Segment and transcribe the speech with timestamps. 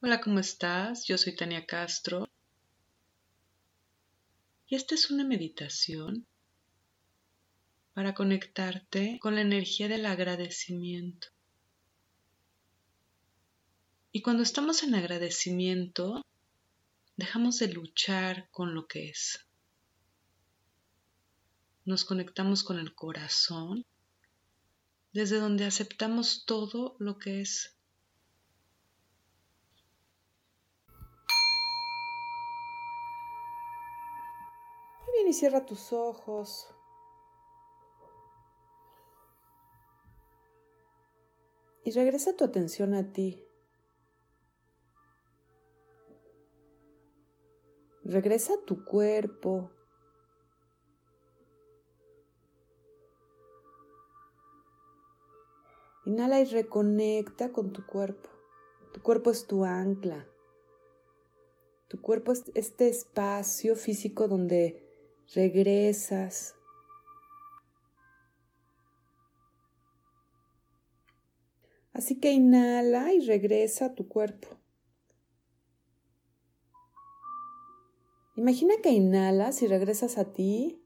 [0.00, 1.06] Hola, ¿cómo estás?
[1.08, 2.28] Yo soy Tania Castro.
[4.68, 6.24] Y esta es una meditación
[7.94, 11.26] para conectarte con la energía del agradecimiento.
[14.12, 16.24] Y cuando estamos en agradecimiento,
[17.16, 19.44] dejamos de luchar con lo que es.
[21.84, 23.84] Nos conectamos con el corazón,
[25.12, 27.77] desde donde aceptamos todo lo que es.
[35.28, 36.68] Y cierra tus ojos.
[41.84, 43.44] Y regresa tu atención a ti.
[48.04, 49.70] Regresa a tu cuerpo.
[56.06, 58.30] Inhala y reconecta con tu cuerpo.
[58.94, 60.26] Tu cuerpo es tu ancla.
[61.88, 64.87] Tu cuerpo es este espacio físico donde
[65.34, 66.54] regresas.
[71.92, 74.48] Así que inhala y regresa a tu cuerpo.
[78.36, 80.80] Imagina que inhalas y regresas a ti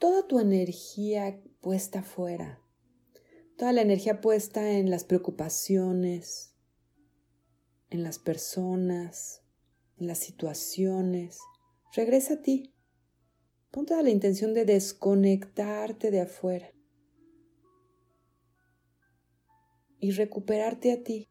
[0.00, 2.60] toda tu energía puesta afuera,
[3.56, 6.56] toda la energía puesta en las preocupaciones,
[7.90, 9.44] en las personas,
[9.98, 11.38] en las situaciones.
[11.94, 12.74] Regresa a ti.
[13.70, 16.72] Pon toda la intención de desconectarte de afuera
[20.00, 21.28] y recuperarte a ti.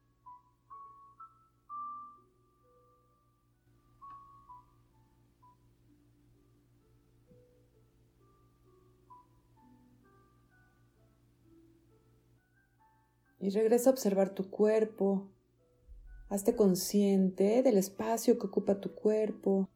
[13.38, 15.30] Y regresa a observar tu cuerpo.
[16.28, 19.68] Hazte consciente del espacio que ocupa tu cuerpo.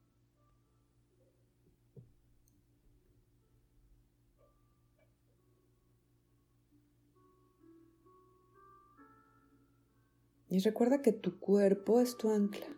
[10.54, 12.69] Y recuerda que tu cuerpo es tu ancla.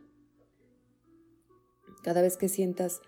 [2.02, 3.02] Cada vez que sientas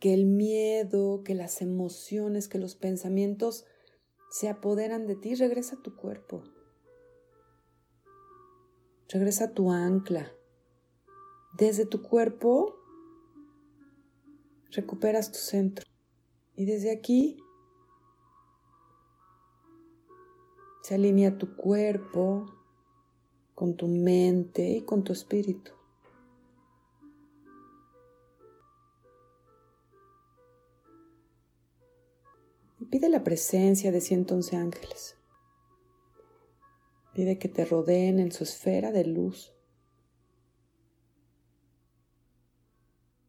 [0.00, 3.64] que el miedo, que las emociones, que los pensamientos
[4.32, 6.42] se apoderan de ti, regresa a tu cuerpo.
[9.08, 10.32] Regresa a tu ancla.
[11.56, 12.74] Desde tu cuerpo
[14.72, 15.86] recuperas tu centro.
[16.56, 17.38] Y desde aquí
[20.82, 22.61] se alinea tu cuerpo,
[23.62, 25.70] con tu mente y con tu espíritu.
[32.80, 35.16] Y pide la presencia de 111 ángeles.
[37.14, 39.54] Pide que te rodeen en su esfera de luz.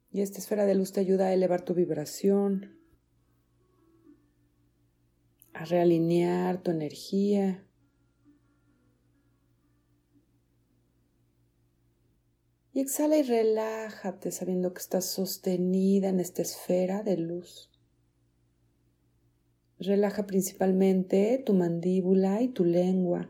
[0.09, 2.75] Y esta esfera de luz te ayuda a elevar tu vibración,
[5.53, 7.67] a realinear tu energía
[12.75, 17.69] Y exhala y relájate sabiendo que estás sostenida en esta esfera de luz.
[19.77, 23.29] Relaja principalmente tu mandíbula y tu lengua.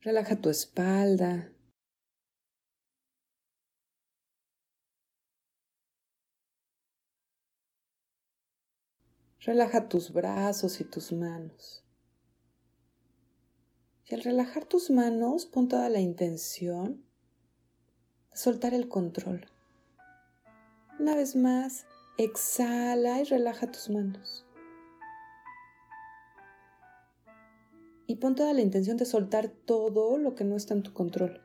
[0.00, 1.52] Relaja tu espalda.
[9.40, 11.85] Relaja tus brazos y tus manos.
[14.08, 17.04] Y al relajar tus manos, pon toda la intención
[18.30, 19.46] de soltar el control.
[21.00, 21.86] Una vez más,
[22.16, 24.46] exhala y relaja tus manos.
[28.06, 31.42] Y pon toda la intención de soltar todo lo que no está en tu control.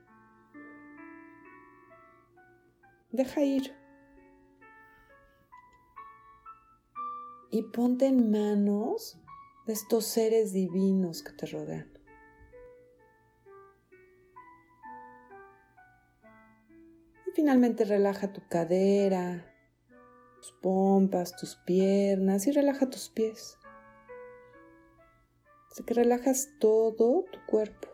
[3.10, 3.76] Deja ir.
[7.50, 9.18] Y ponte en manos
[9.66, 11.91] de estos seres divinos que te rodean.
[17.36, 19.46] Finalmente relaja tu cadera,
[20.38, 23.58] tus pompas, tus piernas y relaja tus pies.
[25.72, 27.88] Así que relajas todo tu cuerpo.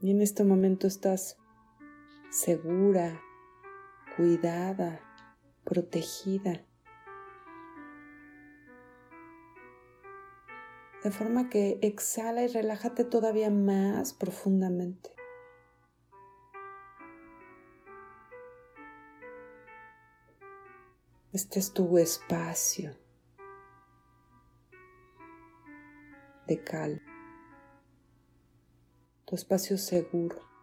[0.00, 1.38] Y en este momento estás
[2.30, 3.22] segura,
[4.16, 5.00] cuidada,
[5.64, 6.66] protegida.
[11.04, 15.10] De forma que exhala y relájate todavía más profundamente.
[21.32, 22.96] Este es tu espacio.
[26.46, 27.00] de calma,
[29.24, 30.53] tu espacio seguro.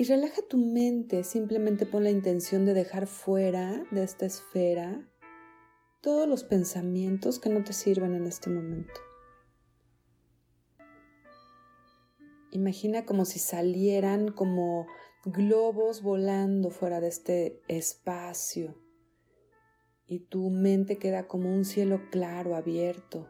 [0.00, 5.06] Y relaja tu mente, simplemente pon la intención de dejar fuera de esta esfera
[6.00, 8.98] todos los pensamientos que no te sirven en este momento.
[12.50, 14.86] Imagina como si salieran como
[15.26, 18.82] globos volando fuera de este espacio
[20.06, 23.28] y tu mente queda como un cielo claro, abierto,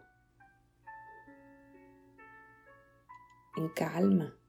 [3.57, 4.40] en calma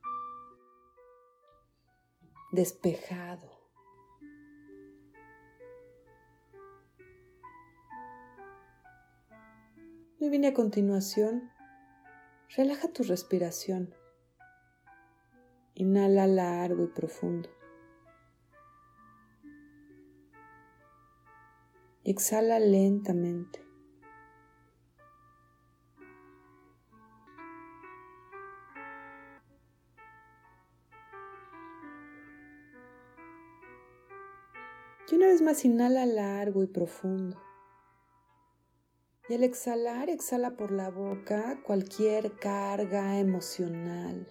[2.52, 3.50] despejado.
[10.20, 11.50] Y viene a continuación,
[12.56, 13.96] relaja tu respiración.
[15.74, 17.50] Inhala largo y profundo.
[22.04, 23.71] Exhala lentamente.
[35.12, 37.38] Y una vez más inhala largo y profundo.
[39.28, 44.26] Y al exhalar, exhala por la boca cualquier carga emocional.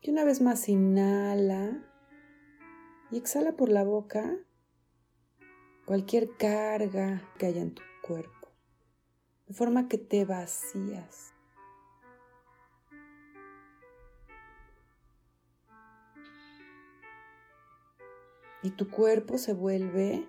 [0.00, 1.82] Y una vez más inhala
[3.10, 4.38] y exhala por la boca
[5.86, 8.52] cualquier carga que haya en tu cuerpo,
[9.48, 11.33] de forma que te vacías.
[18.64, 20.26] Y tu cuerpo se vuelve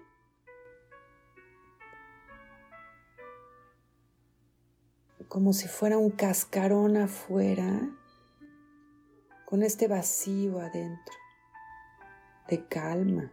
[5.30, 7.90] como si fuera un cascarón afuera
[9.46, 11.16] con este vacío adentro
[12.50, 13.32] de calma.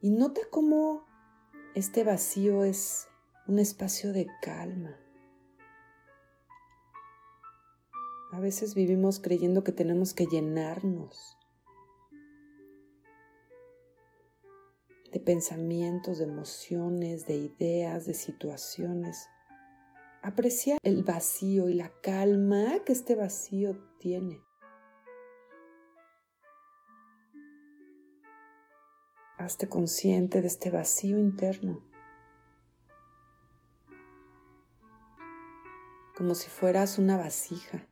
[0.00, 1.06] Y nota cómo
[1.76, 3.06] este vacío es
[3.46, 4.96] un espacio de calma.
[8.32, 11.35] A veces vivimos creyendo que tenemos que llenarnos
[15.12, 19.28] de pensamientos, de emociones, de ideas, de situaciones.
[20.22, 24.42] Aprecia el vacío y la calma que este vacío tiene.
[29.38, 31.84] Hazte consciente de este vacío interno.
[36.16, 37.86] Como si fueras una vasija.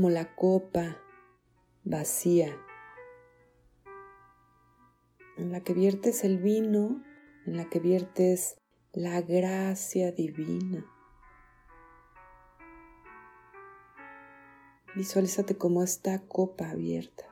[0.00, 0.96] Como la copa
[1.84, 2.58] vacía
[5.36, 7.04] en la que viertes el vino,
[7.44, 8.56] en la que viertes
[8.94, 10.86] la gracia divina.
[14.96, 17.26] Visualízate como esta copa abierta.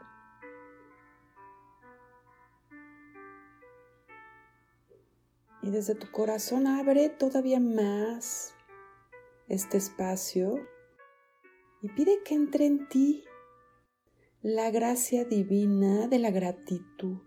[5.63, 8.53] Y desde tu corazón abre todavía más
[9.49, 10.61] este espacio
[11.83, 13.25] y pide que entre en ti
[14.43, 17.19] la gracia divina de la gratitud.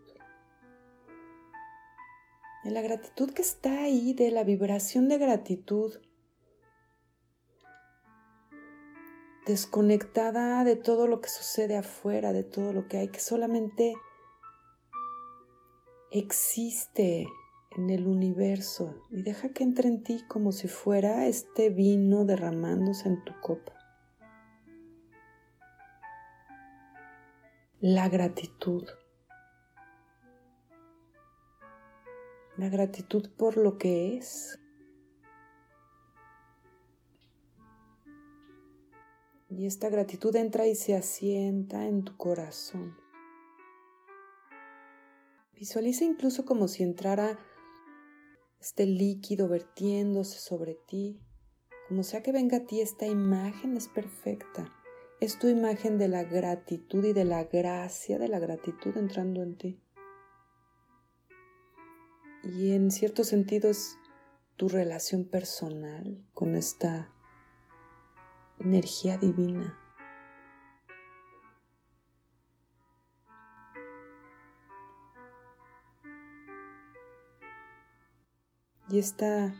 [2.63, 5.99] De la gratitud que está ahí, de la vibración de gratitud.
[9.45, 13.95] Desconectada de todo lo que sucede afuera, de todo lo que hay, que solamente
[16.11, 17.25] existe
[17.77, 23.07] en el universo y deja que entre en ti como si fuera este vino derramándose
[23.07, 23.80] en tu copa.
[27.81, 28.87] La gratitud.
[32.55, 34.59] La gratitud por lo que es.
[39.49, 42.95] Y esta gratitud entra y se asienta en tu corazón.
[45.53, 47.39] Visualiza incluso como si entrara
[48.59, 51.19] este líquido vertiéndose sobre ti.
[51.87, 54.71] Como sea que venga a ti, esta imagen es perfecta
[55.21, 59.55] es tu imagen de la gratitud y de la gracia de la gratitud entrando en
[59.55, 59.79] ti.
[62.43, 63.99] Y en cierto sentido es
[64.55, 67.13] tu relación personal con esta
[68.59, 69.77] energía divina.
[78.89, 79.53] Y esta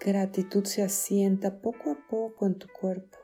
[0.00, 3.19] gratitud se asienta poco a poco en tu cuerpo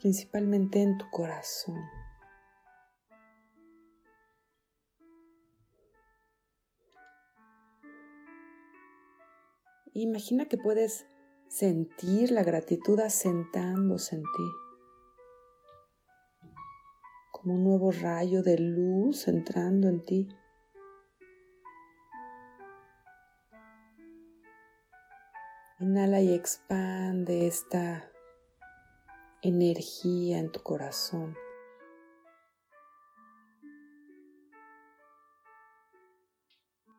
[0.00, 1.78] principalmente en tu corazón.
[9.92, 11.06] Imagina que puedes
[11.48, 14.50] sentir la gratitud asentándose en ti,
[17.32, 20.28] como un nuevo rayo de luz entrando en ti.
[25.80, 28.09] Inhala y expande esta
[29.42, 31.36] energía en tu corazón.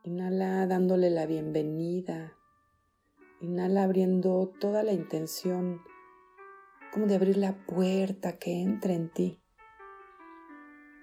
[0.03, 2.35] Inhala dándole la bienvenida
[3.41, 5.81] Inhala abriendo toda la intención,
[6.93, 9.41] como de abrir la puerta que entra en ti.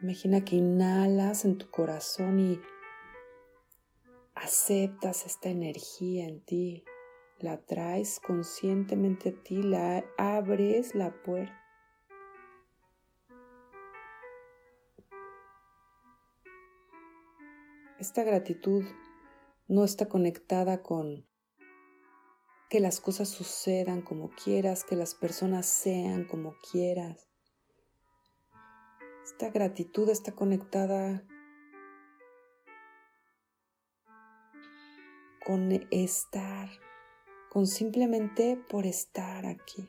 [0.03, 2.61] Imagina que inhalas en tu corazón y
[4.37, 6.85] aceptas esta energía en ti,
[7.41, 11.55] la traes conscientemente a ti, la abres la puerta.
[17.99, 18.85] Esta gratitud
[19.67, 21.27] no está conectada con
[22.71, 27.29] que las cosas sucedan como quieras, que las personas sean como quieras.
[29.25, 31.25] Esta gratitud está conectada
[35.45, 36.69] con estar,
[37.67, 39.89] simplemente por estar aquí.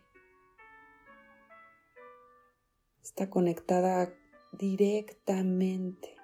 [3.04, 4.14] Está conectada
[4.52, 6.16] directamente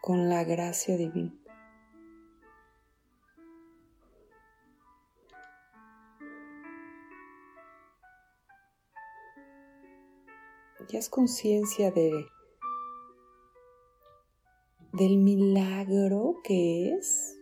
[0.00, 1.34] con la gracia divina.
[10.90, 12.26] ya es conciencia de
[14.92, 17.39] del milagro que es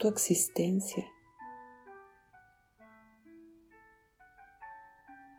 [0.00, 1.12] tu existencia,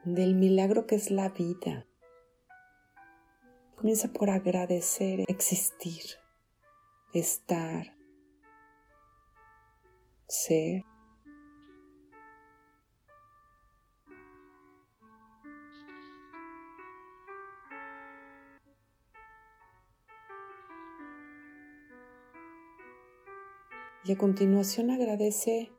[0.06, 1.88] del milagro que es la vida.
[3.76, 6.04] Comienza por agradecer existir,
[7.12, 7.98] estar,
[10.28, 10.84] ser.
[24.12, 25.72] A continuación agradece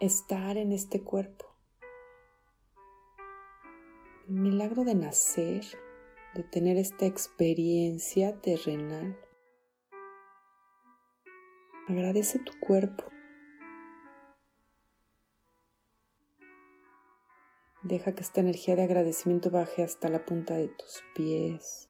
[0.00, 1.54] estar en este cuerpo.
[4.28, 5.64] El milagro de nacer,
[6.34, 9.16] de tener esta experiencia terrenal.
[11.86, 13.04] Agradece tu cuerpo.
[17.84, 21.88] Deja que esta energía de agradecimiento baje hasta la punta de tus pies,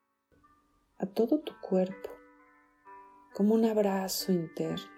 [0.98, 2.10] a todo tu cuerpo,
[3.32, 4.93] como un abrazo interno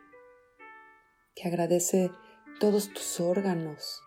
[1.37, 2.11] que agradece
[2.59, 4.01] todos tus órganos,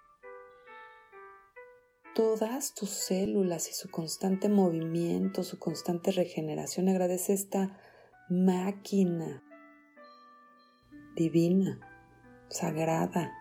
[2.16, 6.90] todas tus células y su constante movimiento, su constante regeneración.
[6.90, 7.80] Agradece esta
[8.30, 9.44] máquina
[11.16, 11.80] divina,
[12.50, 13.32] sagrada,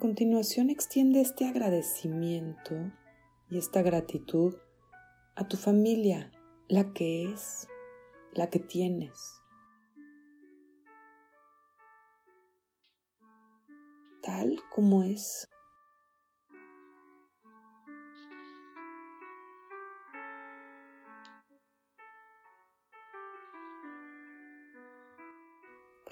[0.00, 2.74] continuación extiende este agradecimiento
[3.50, 4.56] y esta gratitud
[5.36, 6.32] a tu familia,
[6.68, 7.68] la que es,
[8.32, 9.42] la que tienes.
[14.22, 15.46] Tal como es.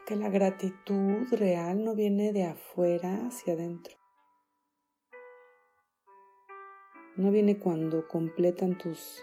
[0.09, 3.95] Que la gratitud real no viene de afuera hacia adentro.
[7.17, 9.23] No viene cuando completan tus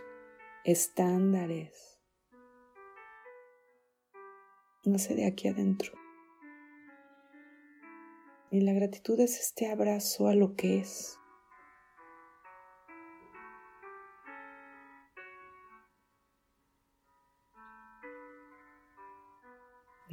[0.64, 2.00] estándares.
[4.84, 5.92] Nace de aquí adentro.
[8.52, 11.18] Y la gratitud es este abrazo a lo que es.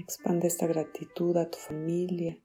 [0.03, 2.37] Expande esta gratitud a tu familia.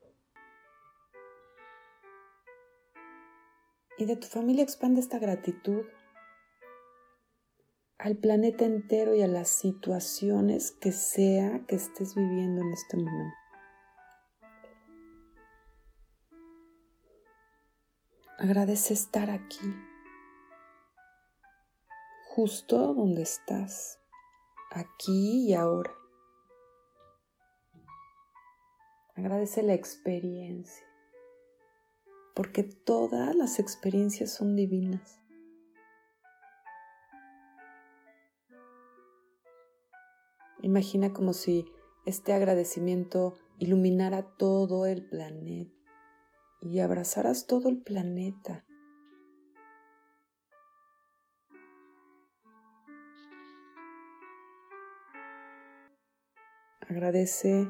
[3.96, 5.84] Y de tu familia expande esta gratitud
[7.98, 13.36] al planeta entero y a las situaciones que sea que estés viviendo en este momento.
[18.38, 19.74] Agradece estar aquí,
[22.28, 23.98] justo donde estás,
[24.70, 25.98] aquí y ahora.
[29.18, 30.86] Agradece la experiencia,
[32.36, 35.20] porque todas las experiencias son divinas.
[40.62, 41.66] Imagina como si
[42.06, 45.74] este agradecimiento iluminara todo el planeta
[46.60, 48.64] y abrazaras todo el planeta.
[56.88, 57.68] Agradece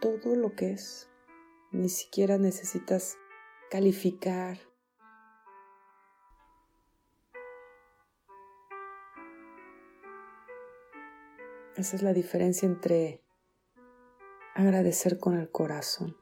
[0.00, 1.08] todo lo que es.
[1.72, 3.16] Ni siquiera necesitas
[3.70, 4.58] calificar.
[11.76, 13.22] Esa es la diferencia entre
[14.54, 16.16] agradecer con el corazón.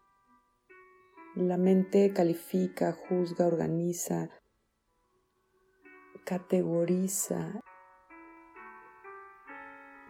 [1.34, 4.28] La mente califica, juzga, organiza,
[6.24, 7.60] categoriza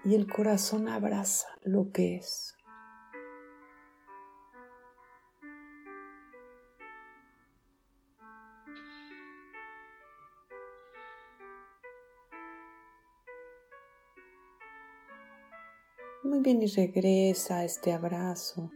[0.04, 2.57] y el corazón abraza lo que es.
[16.24, 18.70] Muy bien, y regresa a este abrazo,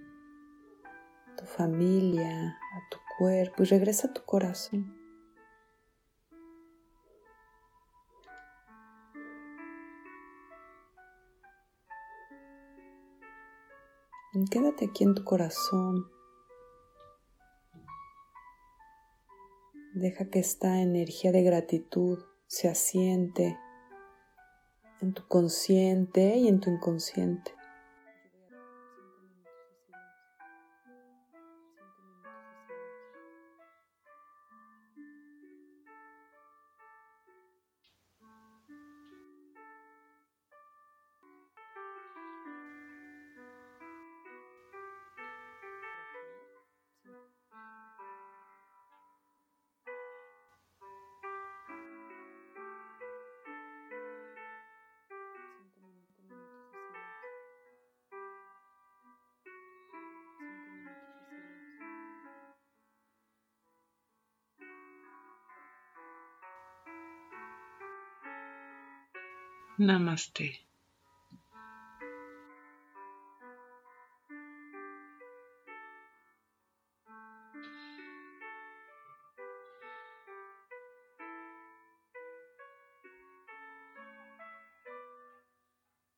[1.32, 5.02] a tu familia, a tu cuerpo, y regresa a tu corazón.
[14.50, 16.10] quédate aquí en tu corazón.
[19.94, 23.58] Deja que esta energía de gratitud se asiente
[25.02, 27.52] en tu consciente y en tu inconsciente.
[69.86, 70.46] Namaste.